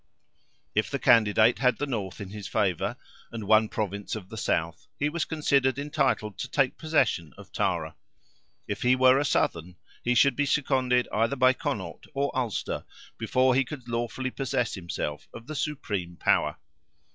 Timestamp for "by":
11.35-11.53